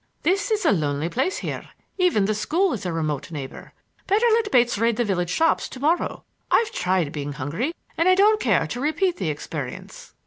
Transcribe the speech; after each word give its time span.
This 0.23 0.49
is 0.49 0.65
a 0.65 0.71
lonely 0.71 1.09
place 1.09 1.37
here; 1.37 1.69
even 1.99 2.25
the 2.25 2.33
school 2.33 2.73
is 2.73 2.87
a 2.87 2.91
remote 2.91 3.29
neighbor. 3.29 3.71
Better 4.07 4.25
let 4.33 4.51
Bates 4.51 4.79
raid 4.79 4.95
the 4.95 5.05
village 5.05 5.29
shops 5.29 5.69
to 5.69 5.79
morrow. 5.79 6.23
I've 6.49 6.71
tried 6.71 7.11
being 7.11 7.33
hungry, 7.33 7.75
and 7.99 8.09
I 8.09 8.15
don't 8.15 8.39
care 8.41 8.65
to 8.65 8.79
repeat 8.81 9.17
the 9.17 9.29
experience." 9.29 10.15